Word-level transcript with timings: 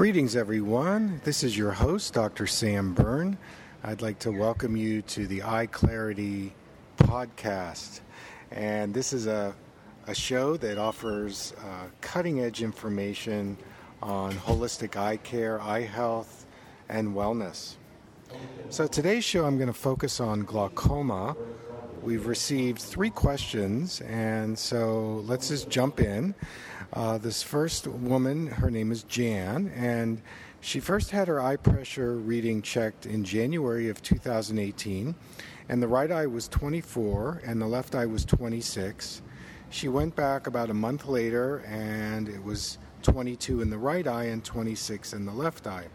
Greetings, 0.00 0.34
everyone. 0.34 1.20
This 1.24 1.44
is 1.44 1.58
your 1.58 1.72
host, 1.72 2.14
Dr. 2.14 2.46
Sam 2.46 2.94
Berne. 2.94 3.36
I'd 3.84 4.00
like 4.00 4.18
to 4.20 4.30
welcome 4.30 4.74
you 4.74 5.02
to 5.02 5.26
the 5.26 5.42
Eye 5.42 5.66
Clarity 5.66 6.54
podcast. 6.96 8.00
And 8.50 8.94
this 8.94 9.12
is 9.12 9.26
a, 9.26 9.54
a 10.06 10.14
show 10.14 10.56
that 10.56 10.78
offers 10.78 11.52
uh, 11.58 11.88
cutting 12.00 12.40
edge 12.40 12.62
information 12.62 13.58
on 14.02 14.32
holistic 14.32 14.96
eye 14.96 15.18
care, 15.18 15.60
eye 15.60 15.82
health, 15.82 16.46
and 16.88 17.14
wellness. 17.14 17.74
So, 18.70 18.86
today's 18.86 19.22
show, 19.22 19.44
I'm 19.44 19.58
going 19.58 19.68
to 19.68 19.74
focus 19.74 20.18
on 20.18 20.44
glaucoma. 20.44 21.36
We've 22.02 22.24
received 22.24 22.80
three 22.80 23.10
questions, 23.10 24.00
and 24.00 24.58
so 24.58 25.22
let's 25.26 25.48
just 25.48 25.68
jump 25.68 26.00
in. 26.00 26.34
Uh, 26.94 27.18
this 27.18 27.42
first 27.42 27.86
woman, 27.86 28.46
her 28.46 28.70
name 28.70 28.90
is 28.90 29.02
Jan, 29.02 29.70
and 29.76 30.22
she 30.62 30.80
first 30.80 31.10
had 31.10 31.28
her 31.28 31.42
eye 31.42 31.56
pressure 31.56 32.16
reading 32.16 32.62
checked 32.62 33.04
in 33.04 33.22
January 33.22 33.90
of 33.90 34.02
2018, 34.02 35.14
and 35.68 35.82
the 35.82 35.88
right 35.88 36.10
eye 36.10 36.26
was 36.26 36.48
24 36.48 37.42
and 37.44 37.60
the 37.60 37.66
left 37.66 37.94
eye 37.94 38.06
was 38.06 38.24
26. 38.24 39.20
She 39.68 39.88
went 39.88 40.16
back 40.16 40.46
about 40.46 40.70
a 40.70 40.74
month 40.74 41.04
later, 41.04 41.58
and 41.66 42.30
it 42.30 42.42
was 42.42 42.78
22 43.02 43.60
in 43.60 43.68
the 43.68 43.78
right 43.78 44.06
eye 44.06 44.24
and 44.24 44.42
26 44.42 45.12
in 45.12 45.26
the 45.26 45.32
left 45.32 45.66
eye. 45.66 45.88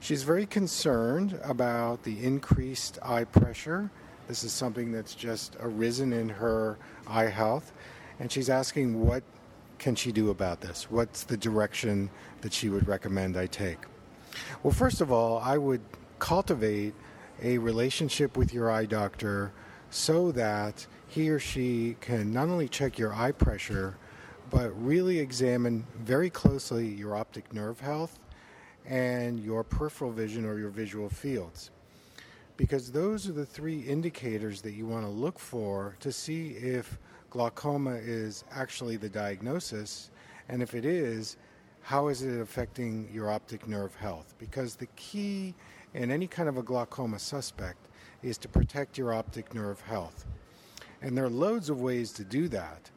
She's 0.00 0.24
very 0.24 0.44
concerned 0.44 1.38
about 1.44 2.02
the 2.02 2.22
increased 2.22 2.98
eye 3.00 3.24
pressure. 3.24 3.90
This 4.26 4.44
is 4.44 4.52
something 4.52 4.90
that's 4.90 5.14
just 5.14 5.56
arisen 5.60 6.12
in 6.12 6.28
her 6.28 6.78
eye 7.06 7.26
health, 7.26 7.72
and 8.18 8.30
she's 8.32 8.48
asking 8.48 9.06
what 9.06 9.22
can 9.78 9.94
she 9.94 10.12
do 10.12 10.30
about 10.30 10.60
this? 10.60 10.90
What's 10.90 11.24
the 11.24 11.36
direction 11.36 12.08
that 12.40 12.52
she 12.52 12.68
would 12.68 12.88
recommend 12.88 13.36
I 13.36 13.46
take? 13.46 13.78
Well, 14.62 14.72
first 14.72 15.00
of 15.00 15.12
all, 15.12 15.38
I 15.38 15.58
would 15.58 15.82
cultivate 16.18 16.94
a 17.42 17.58
relationship 17.58 18.36
with 18.36 18.54
your 18.54 18.70
eye 18.70 18.86
doctor 18.86 19.52
so 19.90 20.32
that 20.32 20.86
he 21.06 21.28
or 21.28 21.38
she 21.38 21.96
can 22.00 22.32
not 22.32 22.48
only 22.48 22.68
check 22.68 22.98
your 22.98 23.12
eye 23.14 23.32
pressure, 23.32 23.96
but 24.50 24.70
really 24.82 25.18
examine 25.18 25.86
very 25.98 26.30
closely 26.30 26.86
your 26.86 27.14
optic 27.14 27.52
nerve 27.52 27.80
health 27.80 28.18
and 28.86 29.40
your 29.40 29.64
peripheral 29.64 30.12
vision 30.12 30.44
or 30.44 30.58
your 30.58 30.70
visual 30.70 31.08
fields. 31.08 31.70
Because 32.56 32.92
those 32.92 33.28
are 33.28 33.32
the 33.32 33.46
three 33.46 33.80
indicators 33.80 34.60
that 34.62 34.74
you 34.74 34.86
want 34.86 35.04
to 35.04 35.10
look 35.10 35.38
for 35.38 35.96
to 36.00 36.12
see 36.12 36.50
if 36.50 36.98
glaucoma 37.30 37.94
is 37.94 38.44
actually 38.52 38.96
the 38.96 39.08
diagnosis, 39.08 40.10
and 40.48 40.62
if 40.62 40.74
it 40.74 40.84
is, 40.84 41.36
how 41.82 42.08
is 42.08 42.22
it 42.22 42.40
affecting 42.40 43.08
your 43.12 43.30
optic 43.30 43.66
nerve 43.66 43.94
health? 43.96 44.34
Because 44.38 44.76
the 44.76 44.86
key 44.96 45.54
in 45.94 46.10
any 46.10 46.26
kind 46.26 46.48
of 46.48 46.56
a 46.56 46.62
glaucoma 46.62 47.18
suspect 47.18 47.88
is 48.22 48.38
to 48.38 48.48
protect 48.48 48.96
your 48.96 49.12
optic 49.12 49.54
nerve 49.54 49.80
health. 49.80 50.24
And 51.02 51.16
there 51.16 51.24
are 51.24 51.30
loads 51.30 51.68
of 51.68 51.80
ways 51.80 52.12
to 52.12 52.24
do 52.24 52.48
that, 52.48 52.90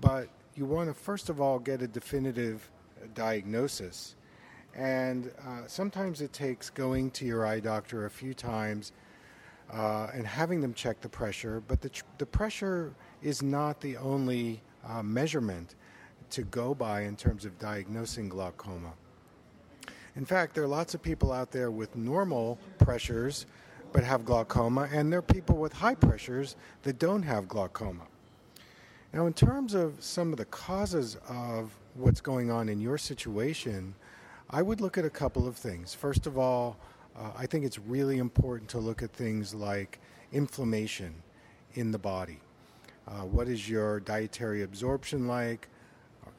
but 0.00 0.28
you 0.54 0.64
want 0.64 0.88
to 0.88 0.94
first 0.94 1.28
of 1.28 1.40
all 1.40 1.58
get 1.58 1.82
a 1.82 1.88
definitive 1.88 2.70
diagnosis. 3.14 4.14
And 4.74 5.32
uh, 5.46 5.66
sometimes 5.66 6.20
it 6.20 6.32
takes 6.32 6.70
going 6.70 7.10
to 7.12 7.24
your 7.24 7.46
eye 7.46 7.60
doctor 7.60 8.06
a 8.06 8.10
few 8.10 8.34
times 8.34 8.92
uh, 9.72 10.08
and 10.12 10.26
having 10.26 10.60
them 10.60 10.74
check 10.74 11.00
the 11.00 11.08
pressure, 11.08 11.62
but 11.68 11.80
the, 11.80 11.90
the 12.18 12.26
pressure 12.26 12.92
is 13.22 13.42
not 13.42 13.80
the 13.80 13.96
only 13.96 14.60
uh, 14.86 15.02
measurement 15.02 15.74
to 16.30 16.42
go 16.42 16.74
by 16.74 17.02
in 17.02 17.16
terms 17.16 17.44
of 17.44 17.58
diagnosing 17.58 18.28
glaucoma. 18.28 18.92
In 20.16 20.24
fact, 20.24 20.54
there 20.54 20.64
are 20.64 20.68
lots 20.68 20.94
of 20.94 21.02
people 21.02 21.32
out 21.32 21.50
there 21.50 21.70
with 21.70 21.94
normal 21.96 22.58
pressures 22.78 23.46
but 23.92 24.04
have 24.04 24.24
glaucoma, 24.24 24.88
and 24.92 25.12
there 25.12 25.18
are 25.18 25.22
people 25.22 25.56
with 25.56 25.72
high 25.72 25.94
pressures 25.94 26.56
that 26.82 26.98
don't 26.98 27.22
have 27.22 27.48
glaucoma. 27.48 28.04
Now, 29.12 29.26
in 29.26 29.32
terms 29.32 29.74
of 29.74 29.94
some 29.98 30.30
of 30.32 30.38
the 30.38 30.44
causes 30.46 31.16
of 31.28 31.72
what's 31.94 32.20
going 32.20 32.50
on 32.50 32.68
in 32.68 32.80
your 32.80 32.98
situation, 32.98 33.94
I 34.52 34.62
would 34.62 34.80
look 34.80 34.98
at 34.98 35.04
a 35.04 35.10
couple 35.10 35.46
of 35.46 35.56
things. 35.56 35.94
First 35.94 36.26
of 36.26 36.36
all, 36.36 36.76
uh, 37.16 37.30
I 37.38 37.46
think 37.46 37.64
it's 37.64 37.78
really 37.78 38.18
important 38.18 38.68
to 38.70 38.78
look 38.78 39.00
at 39.00 39.12
things 39.12 39.54
like 39.54 40.00
inflammation 40.32 41.14
in 41.74 41.92
the 41.92 41.98
body. 41.98 42.40
Uh, 43.06 43.20
what 43.20 43.46
is 43.46 43.70
your 43.70 44.00
dietary 44.00 44.62
absorption 44.62 45.28
like? 45.28 45.68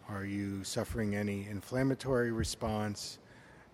Are 0.09 0.25
you 0.25 0.61
suffering 0.65 1.15
any 1.15 1.47
inflammatory 1.49 2.33
response? 2.33 3.19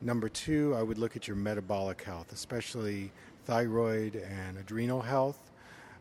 Number 0.01 0.29
two, 0.29 0.75
I 0.77 0.83
would 0.83 0.99
look 0.99 1.15
at 1.15 1.27
your 1.27 1.35
metabolic 1.35 2.03
health, 2.03 2.31
especially 2.31 3.11
thyroid 3.45 4.17
and 4.17 4.59
adrenal 4.59 5.01
health. 5.01 5.51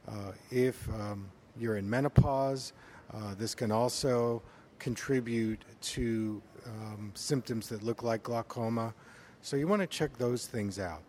Uh, 0.06 0.32
if 0.50 0.86
um, 0.90 1.26
you're 1.58 1.78
in 1.78 1.88
menopause, 1.88 2.74
uh, 3.14 3.34
this 3.38 3.54
can 3.54 3.72
also 3.72 4.42
contribute 4.78 5.60
to 5.80 6.42
um, 6.66 7.12
symptoms 7.14 7.68
that 7.68 7.82
look 7.82 8.02
like 8.02 8.22
glaucoma. 8.22 8.94
So 9.42 9.56
you 9.56 9.68
want 9.68 9.82
to 9.82 9.86
check 9.86 10.16
those 10.18 10.46
things 10.46 10.78
out. 10.78 11.02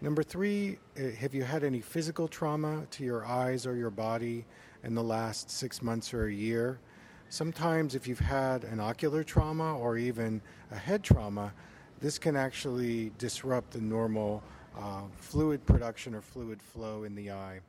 Number 0.00 0.22
three, 0.22 0.78
uh, 0.98 1.10
have 1.10 1.32
you 1.32 1.44
had 1.44 1.62
any 1.62 1.80
physical 1.80 2.26
trauma 2.26 2.86
to 2.90 3.04
your 3.04 3.24
eyes 3.24 3.66
or 3.66 3.76
your 3.76 3.90
body 3.90 4.44
in 4.82 4.94
the 4.94 5.02
last 5.02 5.50
six 5.50 5.80
months 5.80 6.12
or 6.12 6.26
a 6.26 6.32
year? 6.32 6.80
Sometimes, 7.28 7.94
if 7.94 8.06
you've 8.06 8.18
had 8.18 8.64
an 8.64 8.80
ocular 8.80 9.24
trauma 9.24 9.78
or 9.78 9.96
even 9.96 10.42
a 10.70 10.76
head 10.76 11.02
trauma, 11.02 11.52
this 12.00 12.18
can 12.18 12.36
actually 12.36 13.12
disrupt 13.16 13.70
the 13.70 13.80
normal 13.80 14.42
uh, 14.76 15.02
fluid 15.16 15.64
production 15.64 16.14
or 16.14 16.20
fluid 16.20 16.60
flow 16.60 17.04
in 17.04 17.14
the 17.14 17.30
eye. 17.30 17.60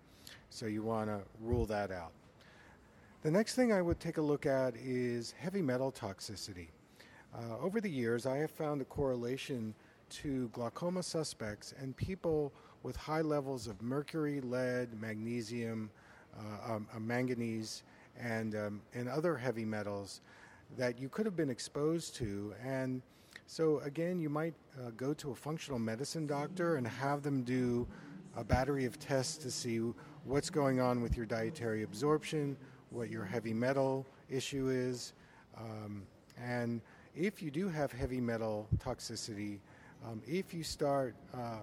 So 0.50 0.66
you 0.66 0.82
want 0.82 1.10
to 1.10 1.22
rule 1.40 1.66
that 1.68 1.92
out. 1.92 2.12
The 3.24 3.32
next 3.32 3.56
thing 3.56 3.72
I 3.72 3.82
would 3.82 4.02
take 4.02 4.18
a 4.18 4.22
look 4.22 4.46
at 4.46 4.76
is 4.76 5.34
heavy 5.40 5.62
metal 5.62 5.94
toxicity. 5.94 6.68
Uh, 7.34 7.58
over 7.62 7.80
the 7.80 7.90
years, 7.90 8.26
I 8.26 8.36
have 8.40 8.52
found 8.52 8.82
a 8.82 8.84
correlation 8.84 9.74
to 10.10 10.50
glaucoma 10.50 11.04
suspects 11.04 11.74
and 11.80 11.96
people 11.96 12.52
with 12.84 12.98
high 12.98 13.22
levels 13.22 13.68
of 13.68 13.82
mercury, 13.82 14.42
lead, 14.42 15.00
magnesium, 15.00 15.90
uh, 16.38 16.74
um, 16.74 16.88
uh, 16.94 17.00
manganese, 17.00 17.84
and, 18.20 18.56
um, 18.56 18.82
and 18.94 19.08
other 19.08 19.38
heavy 19.38 19.64
metals 19.64 20.20
that 20.78 21.00
you 21.00 21.08
could 21.08 21.26
have 21.26 21.38
been 21.38 21.50
exposed 21.50 22.16
to. 22.16 22.54
And 22.62 23.02
so, 23.48 23.80
again, 23.86 24.20
you 24.20 24.28
might 24.28 24.54
uh, 24.78 24.90
go 24.98 25.14
to 25.14 25.32
a 25.32 25.36
functional 25.36 25.80
medicine 25.80 26.28
doctor 26.28 26.76
and 26.76 26.86
have 26.86 27.24
them 27.24 27.44
do 27.44 27.88
a 28.36 28.44
battery 28.44 28.84
of 28.84 29.00
tests 29.00 29.38
to 29.38 29.50
see 29.50 29.80
what's 30.26 30.50
going 30.50 30.82
on 30.82 31.02
with 31.02 31.16
your 31.16 31.26
dietary 31.26 31.84
absorption, 31.84 32.58
what 32.94 33.10
your 33.10 33.26
heavy 33.26 33.54
metal 33.54 34.06
issue 34.30 34.70
is, 34.70 35.14
um, 35.58 36.04
and 36.42 36.82
if 37.16 37.42
you 37.42 37.52
do 37.52 37.70
have 37.70 37.92
heavy 37.92 38.22
metal 38.22 38.68
toxicity, 38.78 39.60
um, 40.06 40.22
if 40.28 40.54
you 40.54 40.64
start 40.64 41.16
uh, 41.34 41.60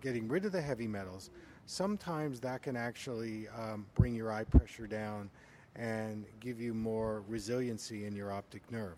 getting 0.00 0.28
rid 0.28 0.44
of 0.44 0.52
the 0.52 0.60
heavy 0.60 0.86
metals, 0.86 1.30
sometimes 1.66 2.40
that 2.40 2.62
can 2.62 2.76
actually 2.76 3.48
um, 3.48 3.86
bring 3.94 4.14
your 4.14 4.32
eye 4.32 4.44
pressure 4.44 4.86
down 4.86 5.30
and 5.76 6.24
give 6.40 6.60
you 6.60 6.74
more 6.74 7.22
resiliency 7.28 8.06
in 8.06 8.14
your 8.14 8.32
optic 8.32 8.62
nerve. 8.70 8.96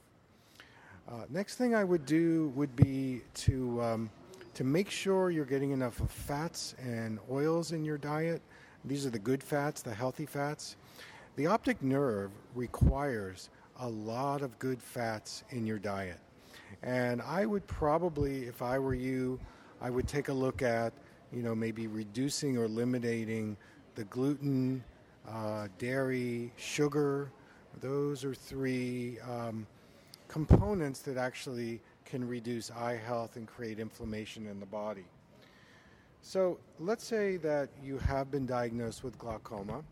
Uh, 1.09 1.25
next 1.29 1.57
thing 1.57 1.75
I 1.75 1.85
would 1.85 2.07
do 2.07 2.53
would 2.55 2.75
be 2.77 3.23
to 3.35 3.83
um, 3.83 4.11
to 4.55 4.65
make 4.65 4.91
sure 4.91 5.31
you're 5.31 5.45
getting 5.45 5.71
enough 5.71 6.01
of 6.01 6.11
fats 6.11 6.75
and 6.79 7.19
oils 7.31 7.73
in 7.73 7.85
your 7.85 7.99
diet. 7.99 8.43
These 8.85 9.07
are 9.07 9.11
the 9.11 9.19
good 9.19 9.43
fats, 9.43 9.83
the 9.83 9.95
healthy 9.95 10.27
fats. 10.27 10.77
The 11.37 11.47
optic 11.47 11.83
nerve 11.83 12.31
requires 12.55 13.49
a 13.81 13.89
lot 13.89 14.43
of 14.43 14.59
good 14.59 14.83
fats 14.83 15.45
in 15.49 15.67
your 15.67 15.79
diet. 15.79 16.19
And 16.83 17.23
I 17.23 17.47
would 17.47 17.67
probably, 17.67 18.45
if 18.45 18.61
I 18.61 18.79
were 18.79 18.95
you, 18.95 19.41
I 19.81 19.89
would 19.89 20.07
take 20.07 20.29
a 20.29 20.33
look 20.33 20.61
at, 20.61 20.93
you 21.33 21.43
know, 21.43 21.55
maybe 21.55 21.87
reducing 21.87 22.59
or 22.59 22.65
eliminating 22.65 23.57
the 23.95 24.05
gluten, 24.05 24.85
uh, 25.27 25.69
dairy, 25.79 26.53
sugar. 26.57 27.31
Those 27.81 28.25
are 28.25 28.35
three 28.35 29.19
um, 29.21 29.67
components 30.29 31.01
that 31.01 31.17
actually 31.17 31.81
can 32.05 32.29
reduce 32.29 32.71
eye 32.71 33.01
health 33.07 33.37
and 33.37 33.47
create 33.47 33.79
inflammation 33.79 34.47
in 34.47 34.61
the 34.61 34.67
body. 34.67 35.07
So 36.21 36.59
let's 36.79 37.05
say 37.05 37.39
that 37.39 37.71
you 37.83 37.97
have 37.99 38.31
been 38.31 38.45
diagnosed 38.45 39.03
with 39.03 39.19
glaucoma, 39.19 39.83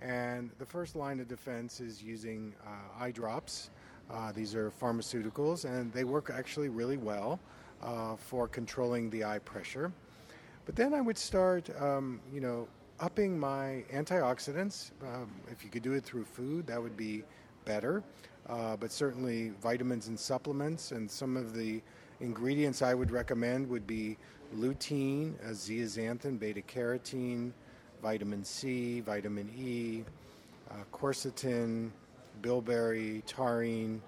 and 0.00 0.50
the 0.58 0.66
first 0.66 0.96
line 0.96 1.20
of 1.20 1.28
defense 1.28 1.80
is 1.80 2.02
using 2.02 2.54
uh, 2.66 3.02
eye 3.04 3.10
drops 3.10 3.70
uh, 4.12 4.32
these 4.32 4.54
are 4.54 4.70
pharmaceuticals, 4.70 5.64
and 5.64 5.92
they 5.92 6.04
work 6.04 6.30
actually 6.34 6.68
really 6.68 6.96
well 6.96 7.38
uh, 7.82 8.16
for 8.16 8.48
controlling 8.48 9.08
the 9.10 9.24
eye 9.24 9.38
pressure. 9.38 9.92
But 10.66 10.76
then 10.76 10.94
I 10.94 11.00
would 11.00 11.16
start, 11.16 11.70
um, 11.80 12.20
you 12.32 12.40
know, 12.40 12.66
upping 12.98 13.38
my 13.38 13.84
antioxidants. 13.92 14.90
Um, 15.02 15.30
if 15.50 15.64
you 15.64 15.70
could 15.70 15.82
do 15.82 15.92
it 15.92 16.04
through 16.04 16.24
food, 16.24 16.66
that 16.66 16.82
would 16.82 16.96
be 16.96 17.22
better. 17.64 18.02
Uh, 18.48 18.76
but 18.76 18.90
certainly 18.90 19.52
vitamins 19.62 20.08
and 20.08 20.18
supplements 20.18 20.90
and 20.90 21.08
some 21.08 21.36
of 21.36 21.54
the 21.54 21.80
ingredients 22.20 22.82
I 22.82 22.94
would 22.94 23.10
recommend 23.10 23.68
would 23.68 23.86
be 23.86 24.16
lutein, 24.56 25.34
zeaxanthin, 25.52 26.38
beta 26.38 26.60
carotene, 26.62 27.52
vitamin 28.02 28.44
C, 28.44 29.00
vitamin 29.00 29.50
E, 29.58 30.04
uh, 30.70 30.74
quercetin, 30.92 31.90
bilberry, 32.42 33.22
taurine, 33.26 34.00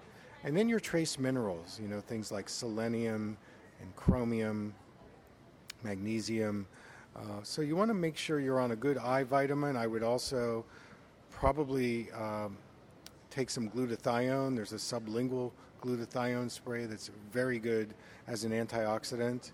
and 0.43 0.55
then 0.55 0.67
your 0.67 0.79
trace 0.79 1.19
minerals, 1.19 1.79
you 1.81 1.87
know, 1.87 2.01
things 2.01 2.31
like 2.31 2.49
selenium 2.49 3.37
and 3.81 3.95
chromium, 3.95 4.73
magnesium. 5.83 6.65
Uh, 7.15 7.41
so 7.43 7.61
you 7.61 7.75
want 7.75 7.89
to 7.89 7.93
make 7.93 8.17
sure 8.17 8.39
you're 8.39 8.59
on 8.59 8.71
a 8.71 8.75
good 8.75 8.97
eye 8.97 9.23
vitamin. 9.23 9.77
I 9.77 9.87
would 9.87 10.03
also 10.03 10.65
probably 11.29 12.11
um, 12.11 12.57
take 13.29 13.49
some 13.49 13.69
glutathione. 13.69 14.55
There's 14.55 14.73
a 14.73 14.77
sublingual 14.77 15.51
glutathione 15.81 16.49
spray 16.49 16.85
that's 16.85 17.11
very 17.31 17.59
good 17.59 17.93
as 18.27 18.43
an 18.43 18.51
antioxidant. 18.51 19.51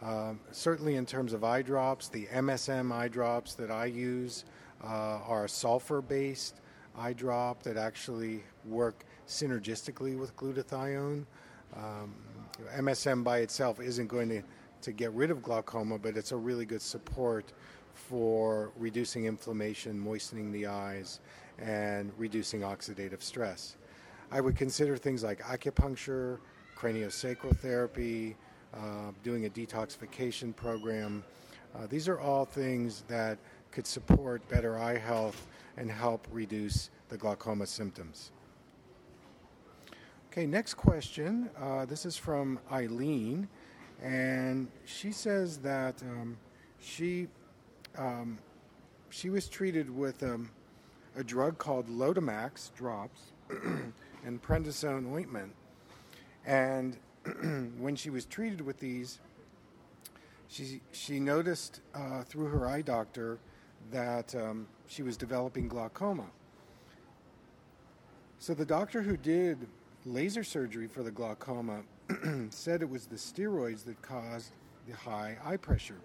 Um, 0.00 0.40
certainly, 0.52 0.96
in 0.96 1.06
terms 1.06 1.32
of 1.32 1.42
eye 1.42 1.62
drops, 1.62 2.08
the 2.08 2.26
MSM 2.26 2.92
eye 2.92 3.08
drops 3.08 3.54
that 3.54 3.70
I 3.70 3.86
use 3.86 4.44
uh, 4.84 5.20
are 5.26 5.44
a 5.44 5.48
sulfur 5.48 6.00
based 6.00 6.60
eye 6.96 7.12
drop 7.12 7.62
that 7.62 7.76
actually 7.76 8.42
work 8.64 9.04
synergistically 9.26 10.18
with 10.18 10.36
glutathione. 10.36 11.24
Um, 11.76 12.14
MSM 12.76 13.22
by 13.22 13.38
itself 13.38 13.80
isn't 13.80 14.08
going 14.08 14.28
to, 14.28 14.42
to 14.82 14.92
get 14.92 15.12
rid 15.12 15.30
of 15.30 15.42
glaucoma, 15.42 15.98
but 15.98 16.16
it's 16.16 16.32
a 16.32 16.36
really 16.36 16.64
good 16.64 16.82
support 16.82 17.52
for 17.92 18.72
reducing 18.76 19.26
inflammation, 19.26 19.98
moistening 19.98 20.52
the 20.52 20.66
eyes, 20.66 21.20
and 21.58 22.12
reducing 22.16 22.60
oxidative 22.60 23.22
stress. 23.22 23.76
I 24.30 24.40
would 24.40 24.56
consider 24.56 24.96
things 24.96 25.24
like 25.24 25.40
acupuncture, 25.40 26.38
craniosacral 26.76 27.56
therapy, 27.56 28.36
uh, 28.74 29.12
doing 29.22 29.46
a 29.46 29.50
detoxification 29.50 30.54
program. 30.54 31.24
Uh, 31.74 31.86
these 31.88 32.08
are 32.08 32.18
all 32.20 32.44
things 32.44 33.04
that 33.08 33.38
could 33.70 33.86
support 33.86 34.46
better 34.48 34.78
eye 34.78 34.98
health 34.98 35.46
and 35.76 35.90
help 35.90 36.26
reduce 36.30 36.90
the 37.08 37.16
glaucoma 37.16 37.66
symptoms. 37.66 38.32
Okay, 40.30 40.46
next 40.46 40.74
question. 40.74 41.50
Uh, 41.58 41.84
this 41.84 42.04
is 42.04 42.16
from 42.16 42.58
Eileen, 42.70 43.48
and 44.02 44.68
she 44.84 45.10
says 45.10 45.58
that 45.58 46.02
um, 46.02 46.36
she 46.80 47.28
um, 47.96 48.38
she 49.10 49.30
was 49.30 49.48
treated 49.48 49.90
with 49.90 50.22
um, 50.22 50.50
a 51.16 51.24
drug 51.24 51.58
called 51.58 51.88
Lotemax 51.88 52.72
drops 52.74 53.32
and 54.24 54.42
prednisone 54.42 55.12
ointment, 55.12 55.52
and 56.46 56.96
when 57.78 57.96
she 57.96 58.10
was 58.10 58.24
treated 58.24 58.60
with 58.60 58.78
these, 58.78 59.18
she 60.48 60.80
she 60.92 61.20
noticed 61.20 61.80
uh, 61.94 62.22
through 62.22 62.46
her 62.46 62.66
eye 62.66 62.82
doctor 62.82 63.38
that 63.90 64.34
um, 64.34 64.66
she 64.86 65.02
was 65.02 65.16
developing 65.16 65.68
glaucoma. 65.68 66.26
So 68.38 68.54
the 68.54 68.64
doctor 68.64 69.02
who 69.02 69.16
did 69.16 69.66
laser 70.04 70.44
surgery 70.44 70.86
for 70.86 71.02
the 71.02 71.10
glaucoma 71.10 71.82
said 72.50 72.82
it 72.82 72.88
was 72.88 73.06
the 73.06 73.16
steroids 73.16 73.84
that 73.84 74.00
caused 74.00 74.52
the 74.86 74.94
high 74.94 75.36
eye 75.44 75.56
pressure. 75.56 76.00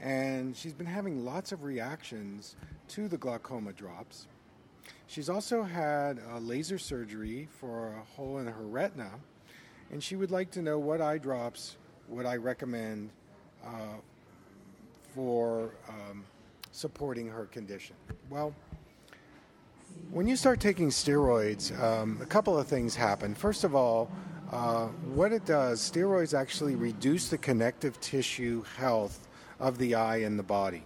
And 0.00 0.56
she's 0.56 0.74
been 0.74 0.86
having 0.86 1.24
lots 1.24 1.52
of 1.52 1.62
reactions 1.62 2.56
to 2.88 3.08
the 3.08 3.16
glaucoma 3.16 3.72
drops. 3.72 4.26
She's 5.06 5.28
also 5.28 5.62
had 5.62 6.20
laser 6.40 6.78
surgery 6.78 7.48
for 7.60 7.94
a 7.94 8.04
hole 8.16 8.38
in 8.38 8.46
her 8.46 8.64
retina, 8.64 9.12
and 9.92 10.02
she 10.02 10.16
would 10.16 10.30
like 10.30 10.50
to 10.52 10.62
know 10.62 10.78
what 10.78 11.00
eye 11.00 11.18
drops 11.18 11.76
would 12.08 12.26
I 12.26 12.36
recommend 12.36 13.10
uh, 13.64 13.98
for 15.14 15.70
um, 15.88 16.24
supporting 16.72 17.28
her 17.28 17.46
condition. 17.46 17.96
Well, 18.28 18.54
when 20.10 20.26
you 20.26 20.36
start 20.36 20.60
taking 20.60 20.90
steroids, 20.90 21.78
um, 21.80 22.18
a 22.20 22.26
couple 22.26 22.58
of 22.58 22.66
things 22.66 22.94
happen. 22.94 23.34
First 23.34 23.64
of 23.64 23.74
all, 23.74 24.10
uh, 24.50 24.86
what 25.14 25.32
it 25.32 25.44
does, 25.46 25.80
steroids 25.80 26.38
actually 26.38 26.74
reduce 26.74 27.28
the 27.28 27.38
connective 27.38 28.00
tissue 28.00 28.62
health 28.76 29.28
of 29.60 29.78
the 29.78 29.94
eye 29.94 30.18
and 30.18 30.38
the 30.38 30.42
body. 30.42 30.82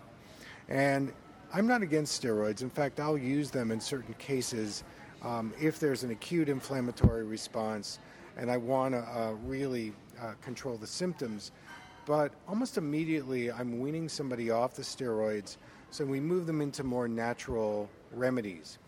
And 0.69 1.13
I'm 1.53 1.67
not 1.67 1.83
against 1.83 2.23
steroids. 2.23 2.63
In 2.63 2.71
fact, 2.71 3.01
I'll 3.01 3.19
use 3.19 3.51
them 3.51 3.71
in 3.71 3.81
certain 3.81 4.15
cases 4.15 4.85
um, 5.23 5.53
if 5.61 5.81
there's 5.81 6.05
an 6.05 6.11
acute 6.11 6.49
inflammatory 6.49 7.25
response 7.25 7.99
and 8.39 8.51
I 8.51 8.57
want 8.57 8.95
to 8.95 9.01
uh, 9.01 9.33
really 9.45 9.93
uh, 10.21 10.33
control 10.43 10.77
the 10.77 10.87
symptoms. 10.87 11.51
But 12.07 12.33
almost 12.49 12.79
immediately, 12.79 13.53
I'm 13.53 13.81
weaning 13.81 14.09
somebody 14.09 14.51
off 14.51 14.75
the 14.75 14.83
steroids, 14.83 15.59
so 15.91 16.05
we 16.05 16.21
move 16.21 16.47
them 16.47 16.63
into 16.63 16.85
more 16.85 17.09
natural 17.09 17.91
remedies. 18.13 18.79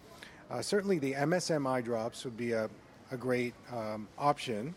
Uh, 0.50 0.62
certainly, 0.62 0.99
the 0.99 1.12
MSM 1.12 1.67
eye 1.69 1.82
drops 1.82 2.25
would 2.25 2.37
be 2.37 2.52
a, 2.52 2.70
a 3.11 3.17
great 3.17 3.52
um, 3.73 4.08
option. 4.17 4.75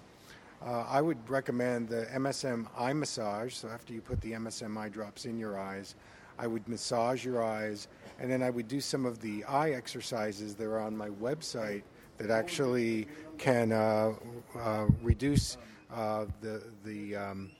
Uh, 0.62 0.86
I 0.88 1.02
would 1.02 1.30
recommend 1.30 1.88
the 1.88 2.08
MSM 2.14 2.68
eye 2.78 2.94
massage. 2.94 3.54
So, 3.54 3.70
after 3.70 3.94
you 3.94 4.02
put 4.02 4.20
the 4.22 4.34
MSM 4.34 4.78
eye 4.78 4.90
drops 4.90 5.26
in 5.26 5.38
your 5.38 5.58
eyes, 5.58 5.96
I 6.38 6.48
would 6.48 6.68
massage 6.68 7.24
your 7.24 7.44
eyes, 7.44 7.88
and 8.20 8.30
then 8.30 8.44
I 8.44 8.50
would 8.50 8.68
do 8.68 8.82
some 8.82 9.06
of 9.06 9.22
the 9.22 9.44
eye 9.46 9.72
exercises 9.72 10.56
that 10.56 10.66
are 10.66 10.80
on 10.80 10.98
my 10.98 11.10
website 11.10 11.84
that 12.24 12.32
actually 12.32 13.08
can 13.38 13.72
uh, 13.72 14.14
uh, 14.60 14.88
reduce 15.02 15.58
uh, 15.94 16.26
the 16.42 16.64
the 16.84 17.16
um, 17.16 17.52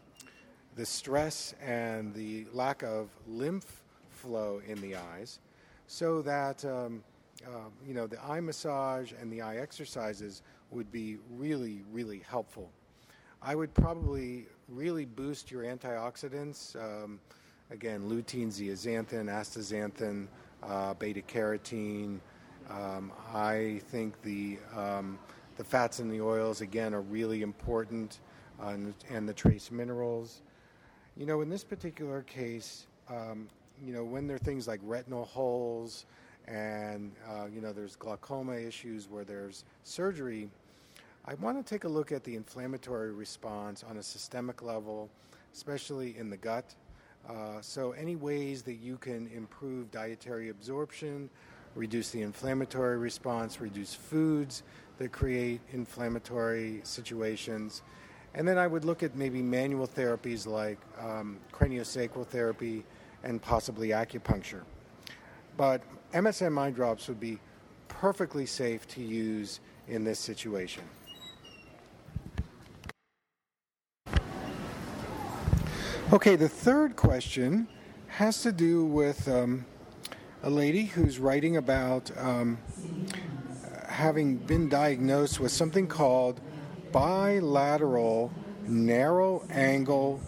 the 0.76 0.86
stress 0.86 1.54
and 1.62 2.14
the 2.14 2.46
lack 2.54 2.82
of 2.82 3.10
lymph 3.28 3.84
flow 4.10 4.62
in 4.68 4.82
the 4.82 4.96
eyes, 4.96 5.40
so 5.88 6.22
that 6.22 6.64
um, 6.66 7.04
uh, 7.46 7.70
you 7.86 7.94
know, 7.94 8.08
the 8.08 8.22
eye 8.24 8.40
massage 8.40 9.12
and 9.20 9.32
the 9.32 9.42
eye 9.42 9.58
exercises 9.58 10.42
would 10.72 10.92
be 10.92 11.18
really, 11.32 11.84
really 11.92 12.24
helpful. 12.30 12.70
I 13.42 13.56
would 13.56 13.74
probably 13.74 14.48
really 14.70 15.06
boost 15.06 15.52
your 15.52 15.64
antioxidants. 15.64 16.76
Um, 16.76 17.20
again, 17.70 18.10
lutein, 18.10 18.48
zeaxanthin, 18.48 19.26
astaxanthin, 19.26 20.28
uh, 20.64 20.94
beta 20.94 21.22
carotene. 21.22 22.20
Um, 22.70 23.12
I 23.34 23.82
think 23.90 24.22
the 24.22 24.58
um, 24.76 25.20
the 25.58 25.64
fats 25.64 26.00
and 26.00 26.12
the 26.12 26.22
oils 26.22 26.62
again 26.62 26.94
are 26.94 27.02
really 27.02 27.42
important, 27.42 28.20
uh, 28.62 28.70
and, 28.70 28.94
and, 29.10 29.30
the 29.30 29.34
trace 29.34 29.70
minerals. 29.70 30.42
You 31.16 31.26
know, 31.26 31.42
in 31.42 31.50
this 31.50 31.64
particular 31.64 32.24
case, 32.24 32.88
um, 33.08 33.48
you 33.86 33.94
know, 33.94 34.04
when 34.04 34.26
there 34.26 34.36
are 34.36 34.40
things 34.40 34.68
like 34.68 34.80
retinal 34.84 35.26
holes 35.26 36.06
and 36.48 37.12
uh, 37.30 37.46
you 37.54 37.62
know 37.62 37.72
there's 37.72 37.96
glaucoma 37.96 38.56
issues 38.56 39.10
where 39.10 39.24
there's 39.24 39.64
surgery 39.84 40.50
i 41.26 41.34
want 41.36 41.58
to 41.58 41.64
take 41.64 41.86
a 41.86 41.88
look 41.88 42.12
at 42.12 42.24
the 42.24 42.36
inflammatory 42.36 43.12
response 43.12 43.84
on 43.90 43.98
a 43.98 44.04
systemic 44.04 44.62
level 44.62 45.10
especially 45.54 46.18
in 46.18 46.30
the 46.30 46.38
gut 46.38 46.76
uh, 47.30 47.62
so 47.62 47.94
any 47.94 48.18
ways 48.18 48.62
that 48.64 48.76
you 48.76 48.98
can 48.98 49.28
improve 49.28 49.90
dietary 49.92 50.50
absorption 50.50 51.30
reduce 51.76 52.12
the 52.12 52.22
inflammatory 52.22 52.98
response 52.98 53.60
reduce 53.60 53.94
foods 53.94 54.64
that 54.98 55.12
create 55.12 55.60
inflammatory 55.72 56.82
situations 56.84 57.82
and 58.36 58.48
then 58.48 58.58
i 58.58 58.68
would 58.68 58.86
look 58.86 59.04
at 59.04 59.16
maybe 59.16 59.42
manual 59.42 59.88
therapies 59.88 60.46
like 60.46 60.78
um, 61.00 61.38
craniosacral 61.52 62.26
therapy 62.26 62.84
and 63.24 63.42
possibly 63.42 63.90
acupuncture 63.90 64.62
but 65.58 65.82
MSM 66.14 66.60
eye 66.60 66.70
drops 66.70 67.08
would 67.08 67.20
be 67.20 67.40
perfectly 67.88 68.46
safe 68.46 68.88
to 68.90 69.02
use 69.02 69.60
in 69.88 70.04
this 70.04 70.20
situation. 70.20 70.84
Okay, 76.12 76.36
the 76.36 76.50
third 76.50 76.96
question 76.96 77.68
has 78.08 78.44
to 78.44 78.52
do 78.52 78.86
with 78.86 79.28
um, 79.28 79.66
a 80.44 80.50
lady 80.50 80.86
who's 80.86 81.20
writing 81.20 81.58
about 81.58 82.12
um, 82.18 82.58
having 83.88 84.38
been 84.38 84.70
diagnosed 84.70 85.40
with 85.40 85.52
something 85.52 85.88
called 85.88 86.40
bilateral 86.92 88.32
narrow 88.68 89.44
angle 89.50 90.20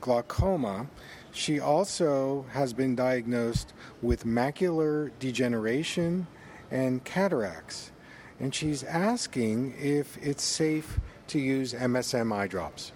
glaucoma 0.00 0.86
she 1.32 1.60
also 1.60 2.44
has 2.52 2.72
been 2.72 2.94
diagnosed 2.96 3.72
with 4.02 4.24
macular 4.24 5.10
degeneration 5.18 6.26
and 6.70 7.04
cataracts. 7.04 7.92
And 8.38 8.54
she's 8.54 8.82
asking 8.82 9.74
if 9.78 10.16
it's 10.18 10.42
safe 10.42 10.98
to 11.28 11.38
use 11.38 11.72
MSM 11.72 12.32
eye 12.32 12.48
drops. 12.48 12.92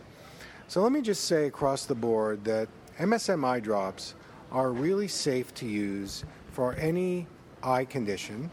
So 0.66 0.82
let 0.82 0.90
me 0.90 1.00
just 1.00 1.24
say 1.24 1.46
across 1.46 1.86
the 1.86 1.94
board 1.94 2.44
that 2.44 2.68
MSM 2.98 3.44
eye 3.44 3.60
drops 3.60 4.14
are 4.50 4.72
really 4.72 5.08
safe 5.08 5.52
to 5.54 5.66
use 5.66 6.24
for 6.54 6.74
any 6.76 7.26
eye 7.64 7.84
condition. 7.84 8.48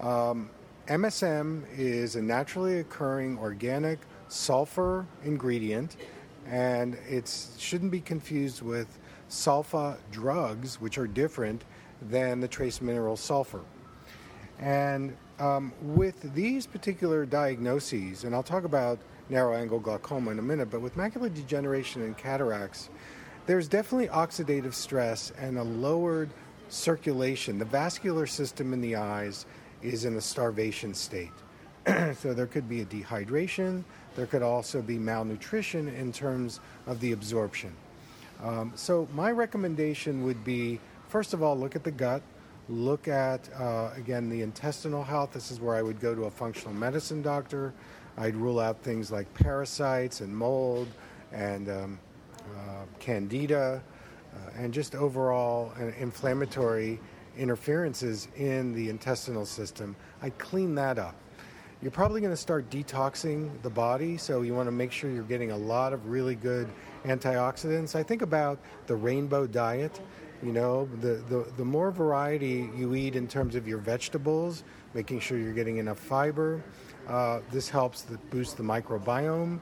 Um, 0.00 0.48
MSM 0.88 1.64
is 1.76 2.16
a 2.16 2.22
naturally 2.22 2.80
occurring 2.80 3.38
organic 3.38 3.98
sulfur 4.28 5.06
ingredient, 5.22 5.96
and 6.46 6.96
it 7.08 7.30
shouldn't 7.58 7.92
be 7.92 8.00
confused 8.00 8.62
with 8.62 8.98
sulfa 9.28 9.98
drugs, 10.10 10.80
which 10.80 10.96
are 10.96 11.06
different 11.06 11.64
than 12.00 12.40
the 12.40 12.48
trace 12.48 12.80
mineral 12.80 13.16
sulfur. 13.16 13.60
And 14.58 15.14
um, 15.38 15.72
with 15.82 16.34
these 16.34 16.66
particular 16.66 17.26
diagnoses, 17.26 18.24
and 18.24 18.34
I'll 18.34 18.42
talk 18.42 18.64
about 18.64 18.98
narrow 19.28 19.54
angle 19.54 19.78
glaucoma 19.78 20.30
in 20.30 20.38
a 20.38 20.42
minute, 20.42 20.70
but 20.70 20.80
with 20.80 20.96
macular 20.96 21.32
degeneration 21.32 22.02
and 22.02 22.16
cataracts, 22.16 22.88
there's 23.46 23.68
definitely 23.68 24.08
oxidative 24.08 24.72
stress 24.72 25.32
and 25.38 25.58
a 25.58 25.62
lowered 25.62 26.30
circulation. 26.72 27.58
The 27.58 27.64
vascular 27.66 28.26
system 28.26 28.72
in 28.72 28.80
the 28.80 28.96
eyes 28.96 29.46
is 29.82 30.04
in 30.04 30.16
a 30.16 30.20
starvation 30.20 30.94
state. 30.94 31.32
so 32.16 32.32
there 32.32 32.46
could 32.46 32.68
be 32.68 32.80
a 32.80 32.84
dehydration, 32.86 33.84
there 34.14 34.26
could 34.26 34.42
also 34.42 34.80
be 34.80 34.98
malnutrition 34.98 35.88
in 35.88 36.12
terms 36.12 36.60
of 36.86 37.00
the 37.00 37.12
absorption. 37.12 37.72
Um, 38.42 38.72
so 38.74 39.08
my 39.12 39.30
recommendation 39.30 40.24
would 40.24 40.44
be 40.44 40.80
first 41.08 41.34
of 41.34 41.42
all, 41.42 41.58
look 41.58 41.76
at 41.76 41.84
the 41.84 41.90
gut, 41.90 42.22
look 42.70 43.06
at, 43.06 43.46
uh, 43.60 43.90
again, 43.94 44.30
the 44.30 44.40
intestinal 44.40 45.04
health. 45.04 45.32
This 45.32 45.50
is 45.50 45.60
where 45.60 45.76
I 45.76 45.82
would 45.82 46.00
go 46.00 46.14
to 46.14 46.24
a 46.24 46.30
functional 46.30 46.72
medicine 46.72 47.20
doctor. 47.20 47.74
I'd 48.16 48.34
rule 48.34 48.58
out 48.58 48.78
things 48.82 49.12
like 49.12 49.32
parasites 49.34 50.22
and 50.22 50.34
mold 50.34 50.88
and 51.32 51.68
um, 51.68 51.98
uh, 52.56 52.84
candida 52.98 53.82
and 54.56 54.72
just 54.72 54.94
overall 54.94 55.72
uh, 55.78 55.86
inflammatory 55.98 57.00
interferences 57.36 58.28
in 58.36 58.74
the 58.74 58.88
intestinal 58.88 59.46
system. 59.46 59.96
I 60.20 60.30
clean 60.30 60.74
that 60.76 60.98
up. 60.98 61.14
You're 61.80 61.90
probably 61.90 62.20
going 62.20 62.32
to 62.32 62.36
start 62.36 62.70
detoxing 62.70 63.50
the 63.62 63.70
body, 63.70 64.16
so 64.16 64.42
you 64.42 64.54
want 64.54 64.68
to 64.68 64.72
make 64.72 64.92
sure 64.92 65.10
you're 65.10 65.24
getting 65.24 65.50
a 65.50 65.56
lot 65.56 65.92
of 65.92 66.06
really 66.06 66.36
good 66.36 66.68
antioxidants. 67.04 67.96
I 67.96 68.04
think 68.04 68.22
about 68.22 68.60
the 68.86 68.94
rainbow 68.94 69.48
diet. 69.48 70.00
You 70.44 70.52
know, 70.52 70.88
the, 71.00 71.14
the, 71.28 71.52
the 71.56 71.64
more 71.64 71.90
variety 71.90 72.70
you 72.76 72.94
eat 72.94 73.16
in 73.16 73.26
terms 73.26 73.56
of 73.56 73.66
your 73.66 73.78
vegetables, 73.78 74.62
making 74.94 75.20
sure 75.20 75.38
you're 75.38 75.52
getting 75.52 75.78
enough 75.78 75.98
fiber. 75.98 76.62
Uh, 77.08 77.40
this 77.50 77.68
helps 77.68 78.02
the, 78.02 78.16
boost 78.30 78.56
the 78.56 78.62
microbiome 78.62 79.58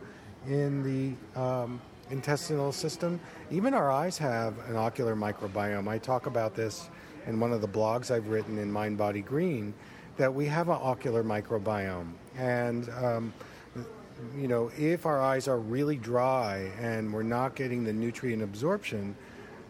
in 0.46 0.82
the 0.82 1.40
um, 1.40 1.80
intestinal 2.10 2.72
system. 2.72 3.20
Even 3.50 3.74
our 3.74 3.90
eyes 3.90 4.18
have 4.18 4.58
an 4.68 4.76
ocular 4.76 5.14
microbiome. 5.14 5.88
I 5.88 5.98
talk 5.98 6.26
about 6.26 6.54
this 6.54 6.90
in 7.26 7.40
one 7.40 7.52
of 7.52 7.60
the 7.60 7.68
blogs 7.68 8.10
I've 8.10 8.28
written 8.28 8.58
in 8.58 8.70
Mind 8.70 8.98
Body 8.98 9.22
Green 9.22 9.74
that 10.16 10.32
we 10.32 10.46
have 10.46 10.68
an 10.68 10.78
ocular 10.80 11.22
microbiome. 11.22 12.12
And, 12.36 12.88
um, 12.90 13.32
you 14.36 14.48
know, 14.48 14.70
if 14.78 15.06
our 15.06 15.20
eyes 15.20 15.48
are 15.48 15.58
really 15.58 15.96
dry 15.96 16.70
and 16.78 17.12
we're 17.12 17.22
not 17.22 17.54
getting 17.54 17.84
the 17.84 17.92
nutrient 17.92 18.42
absorption, 18.42 19.16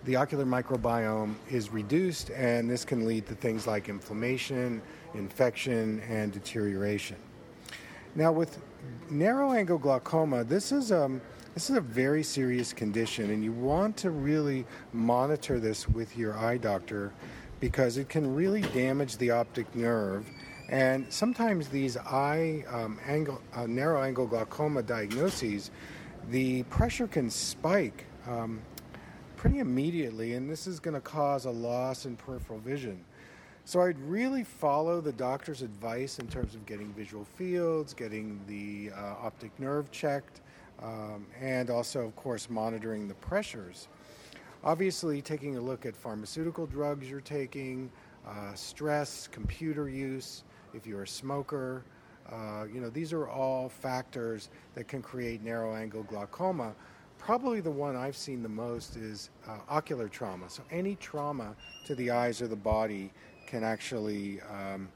the 0.05 0.17
ocular 0.17 0.47
microbiome 0.47 1.35
is 1.51 1.71
reduced, 1.71 2.31
and 2.31 2.71
this 2.71 2.85
can 2.85 3.07
lead 3.07 3.27
to 3.27 3.35
things 3.35 3.67
like 3.67 3.89
inflammation, 3.89 4.81
infection, 5.15 6.01
and 6.09 6.33
deterioration. 6.33 7.17
Now, 8.15 8.33
with 8.33 8.59
narrow 9.09 9.53
angle 9.53 9.79
glaucoma, 9.79 10.43
this 10.43 10.73
is 10.73 10.91
um, 10.91 11.21
this 11.55 11.71
is 11.71 11.77
a 11.77 11.81
very 11.81 12.23
serious 12.23 12.73
condition, 12.73 13.31
and 13.31 13.43
you 13.45 13.53
want 13.53 13.97
to 13.99 14.11
really 14.11 14.67
monitor 14.93 15.61
this 15.61 15.89
with 15.89 16.17
your 16.17 16.37
eye 16.37 16.57
doctor 16.57 17.13
because 17.61 17.99
it 17.99 18.09
can 18.09 18.35
really 18.35 18.63
damage 18.63 19.17
the 19.19 19.31
optic 19.31 19.75
nerve. 19.77 20.27
And 20.69 21.13
sometimes 21.13 21.69
these 21.69 21.97
eye 21.97 22.65
um, 22.69 22.99
angle, 23.07 23.41
uh, 23.55 23.67
narrow 23.67 24.03
angle 24.03 24.27
glaucoma 24.27 24.83
diagnoses, 24.83 25.71
the 26.31 26.63
pressure 26.65 27.07
can 27.07 27.31
spike 27.31 28.07
um, 28.29 28.61
pretty 29.37 29.59
immediately, 29.59 30.35
and 30.35 30.51
this 30.51 30.67
is 30.67 30.81
going 30.81 30.95
to 30.95 31.01
cause 31.01 31.45
a 31.45 31.51
loss 31.51 32.07
in 32.07 32.17
peripheral 32.17 32.61
vision. 32.61 33.05
So 33.65 33.83
I'd 33.83 33.99
really 34.01 34.43
follow 34.43 35.01
the 35.01 35.13
doctor's 35.13 35.63
advice 35.63 36.19
in 36.19 36.27
terms 36.27 36.55
of 36.55 36.67
getting 36.67 36.93
visual 36.95 37.25
fields, 37.25 37.95
getting 37.95 38.41
the 38.49 38.91
uh, 38.97 39.27
optic 39.27 39.53
nerve 39.61 39.91
checked, 39.91 40.41
um, 40.83 41.27
and 41.41 41.71
also, 41.71 42.01
of 42.01 42.17
course, 42.17 42.49
monitoring 42.51 43.07
the 43.07 43.15
pressures. 43.15 43.89
Obviously, 44.65 45.23
taking 45.23 45.57
a 45.57 45.61
look 45.61 45.87
at 45.87 45.95
pharmaceutical 45.95 46.67
drugs 46.67 47.09
you're 47.09 47.21
taking, 47.21 47.91
uh, 48.27 48.55
stress, 48.55 49.29
computer 49.29 49.89
use, 49.89 50.43
if 50.75 50.87
you're 50.87 51.03
a 51.03 51.09
smoker. 51.09 51.85
Uh, 52.31 52.65
you 52.73 52.81
know, 52.81 52.91
these 52.91 53.13
are 53.13 53.29
all 53.29 53.69
factors 53.69 54.51
that 54.75 54.89
can 54.89 55.03
create 55.03 55.43
narrow 55.43 55.75
angle 55.75 56.03
glaucoma. 56.05 56.75
Probably 57.19 57.61
the 57.61 57.71
one 57.71 57.97
I've 57.97 58.17
seen 58.17 58.43
the 58.43 58.49
most 58.49 58.97
is 58.97 59.31
uh, 59.47 59.59
ocular 59.69 60.09
trauma. 60.09 60.49
So, 60.49 60.63
any 60.71 60.97
trauma 60.97 61.55
to 61.87 61.95
the 61.95 62.11
eyes 62.11 62.41
or 62.41 62.49
the 62.49 62.57
body 62.57 63.11
can 63.51 63.65
actually 63.65 64.41
um, 64.43 64.89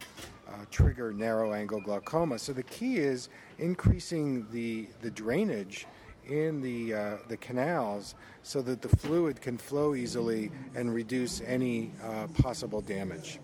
uh, 0.46 0.52
trigger 0.70 1.12
narrow 1.12 1.52
angle 1.52 1.80
glaucoma. 1.80 2.38
So, 2.38 2.52
the 2.52 2.62
key 2.62 2.98
is 2.98 3.28
increasing 3.58 4.46
the, 4.52 4.86
the 5.02 5.10
drainage 5.10 5.86
in 6.28 6.60
the, 6.62 6.94
uh, 6.94 7.16
the 7.28 7.36
canals 7.36 8.14
so 8.42 8.62
that 8.62 8.80
the 8.80 8.88
fluid 8.88 9.40
can 9.40 9.58
flow 9.58 9.94
easily 9.94 10.50
and 10.74 10.94
reduce 10.94 11.40
any 11.40 11.90
uh, 12.02 12.26
possible 12.42 12.80
damage. 12.80 13.40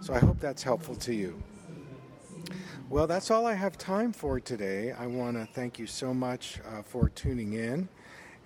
So 0.00 0.14
I 0.14 0.18
hope 0.18 0.38
that's 0.40 0.62
helpful 0.62 0.94
to 0.96 1.14
you. 1.14 1.42
Well, 2.88 3.06
that's 3.06 3.30
all 3.30 3.46
I 3.46 3.54
have 3.54 3.78
time 3.78 4.12
for 4.12 4.40
today. 4.40 4.92
I 4.92 5.06
want 5.06 5.36
to 5.36 5.46
thank 5.52 5.78
you 5.78 5.86
so 5.86 6.12
much 6.12 6.58
uh, 6.66 6.82
for 6.82 7.08
tuning 7.10 7.52
in. 7.52 7.88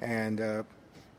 And 0.01 0.41
uh, 0.41 0.63